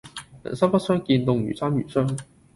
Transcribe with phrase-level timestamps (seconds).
[0.43, 2.17] 人生不相見，動如參與商。